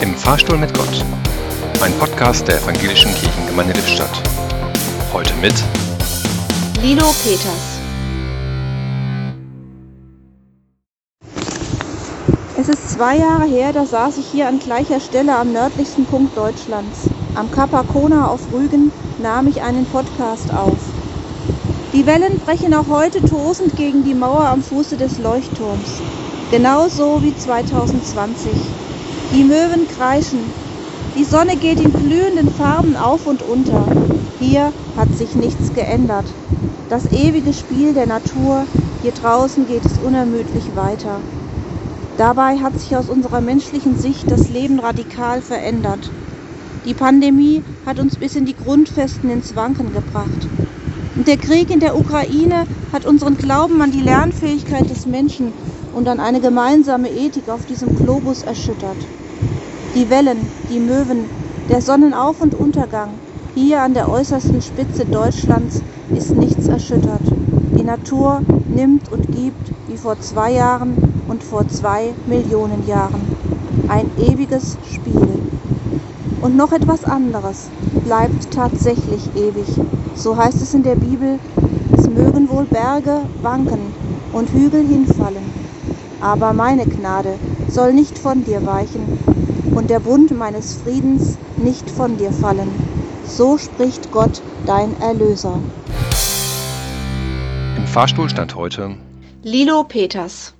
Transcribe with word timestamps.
Im 0.00 0.14
Fahrstuhl 0.14 0.56
mit 0.56 0.72
Gott. 0.74 1.04
Ein 1.82 1.92
Podcast 1.98 2.46
der 2.46 2.62
Evangelischen 2.62 3.12
Kirchengemeinde 3.16 3.72
Lippstadt. 3.72 4.22
Heute 5.12 5.34
mit 5.42 5.54
Lilo 6.80 7.06
Peters. 7.24 7.80
Es 12.56 12.68
ist 12.68 12.90
zwei 12.90 13.16
Jahre 13.16 13.46
her, 13.46 13.72
da 13.72 13.84
saß 13.84 14.18
ich 14.18 14.26
hier 14.26 14.46
an 14.46 14.60
gleicher 14.60 15.00
Stelle 15.00 15.36
am 15.36 15.52
nördlichsten 15.52 16.04
Punkt 16.06 16.36
Deutschlands. 16.36 17.10
Am 17.34 17.50
Kap 17.50 17.74
Arkona 17.74 18.28
auf 18.28 18.52
Rügen 18.52 18.92
nahm 19.20 19.48
ich 19.48 19.62
einen 19.62 19.84
Podcast 19.86 20.52
auf. 20.52 20.78
Die 21.92 22.06
Wellen 22.06 22.38
brechen 22.38 22.72
auch 22.72 22.86
heute 22.88 23.20
tosend 23.20 23.74
gegen 23.74 24.04
die 24.04 24.14
Mauer 24.14 24.44
am 24.44 24.62
Fuße 24.62 24.96
des 24.96 25.18
Leuchtturms. 25.18 26.00
Genauso 26.52 27.20
wie 27.20 27.36
2020. 27.36 28.52
Die 29.30 29.44
Möwen 29.44 29.86
kreischen. 29.88 30.54
Die 31.14 31.24
Sonne 31.24 31.58
geht 31.58 31.80
in 31.80 31.92
glühenden 31.92 32.48
Farben 32.48 32.96
auf 32.96 33.26
und 33.26 33.42
unter. 33.42 33.86
Hier 34.38 34.72
hat 34.96 35.14
sich 35.14 35.34
nichts 35.34 35.74
geändert. 35.74 36.24
Das 36.88 37.04
ewige 37.12 37.52
Spiel 37.52 37.92
der 37.92 38.06
Natur, 38.06 38.64
hier 39.02 39.12
draußen 39.12 39.66
geht 39.66 39.84
es 39.84 39.98
unermüdlich 39.98 40.74
weiter. 40.74 41.20
Dabei 42.16 42.56
hat 42.58 42.78
sich 42.78 42.96
aus 42.96 43.10
unserer 43.10 43.42
menschlichen 43.42 43.96
Sicht 43.96 44.30
das 44.30 44.48
Leben 44.48 44.80
radikal 44.80 45.42
verändert. 45.42 46.14
Die 46.86 46.94
Pandemie 46.94 47.64
hat 47.84 47.98
uns 47.98 48.16
bis 48.16 48.34
in 48.34 48.46
die 48.46 48.56
Grundfesten 48.56 49.28
ins 49.28 49.54
Wanken 49.54 49.92
gebracht. 49.92 50.48
Und 51.18 51.26
der 51.26 51.36
Krieg 51.36 51.68
in 51.68 51.80
der 51.80 51.98
Ukraine 51.98 52.64
hat 52.92 53.04
unseren 53.04 53.36
Glauben 53.36 53.82
an 53.82 53.90
die 53.90 54.00
Lernfähigkeit 54.00 54.88
des 54.88 55.04
Menschen 55.04 55.52
und 55.92 56.06
an 56.06 56.20
eine 56.20 56.40
gemeinsame 56.40 57.10
Ethik 57.10 57.48
auf 57.48 57.66
diesem 57.66 57.96
Globus 57.96 58.44
erschüttert. 58.44 58.96
Die 59.96 60.08
Wellen, 60.10 60.46
die 60.70 60.78
Möwen, 60.78 61.28
der 61.68 61.82
Sonnenauf- 61.82 62.40
und 62.40 62.54
Untergang, 62.54 63.18
hier 63.52 63.82
an 63.82 63.94
der 63.94 64.08
äußersten 64.08 64.62
Spitze 64.62 65.06
Deutschlands 65.06 65.82
ist 66.14 66.30
nichts 66.36 66.68
erschüttert. 66.68 67.22
Die 67.76 67.82
Natur 67.82 68.40
nimmt 68.68 69.10
und 69.10 69.26
gibt 69.26 69.72
wie 69.88 69.96
vor 69.96 70.20
zwei 70.20 70.52
Jahren 70.52 70.94
und 71.26 71.42
vor 71.42 71.66
zwei 71.66 72.14
Millionen 72.26 72.86
Jahren. 72.86 73.88
Ein 73.88 74.08
ewiges 74.20 74.76
Spiel. 74.94 75.37
Und 76.40 76.56
noch 76.56 76.72
etwas 76.72 77.04
anderes 77.04 77.68
bleibt 78.04 78.50
tatsächlich 78.52 79.28
ewig. 79.34 79.66
So 80.14 80.36
heißt 80.36 80.62
es 80.62 80.74
in 80.74 80.82
der 80.82 80.94
Bibel, 80.94 81.38
es 81.96 82.08
mögen 82.08 82.48
wohl 82.48 82.64
Berge 82.64 83.22
wanken 83.42 83.92
und 84.32 84.50
Hügel 84.50 84.86
hinfallen, 84.86 85.44
aber 86.20 86.52
meine 86.52 86.86
Gnade 86.86 87.34
soll 87.68 87.92
nicht 87.92 88.18
von 88.18 88.44
dir 88.44 88.64
weichen 88.66 89.18
und 89.74 89.90
der 89.90 90.00
Bund 90.00 90.36
meines 90.36 90.74
Friedens 90.74 91.38
nicht 91.56 91.88
von 91.90 92.16
dir 92.16 92.32
fallen. 92.32 92.68
So 93.26 93.58
spricht 93.58 94.10
Gott, 94.10 94.42
dein 94.66 94.98
Erlöser. 95.00 95.58
Im 97.76 97.86
Fahrstuhl 97.86 98.28
stand 98.28 98.54
heute 98.54 98.96
Lilo 99.42 99.84
Peters. 99.84 100.54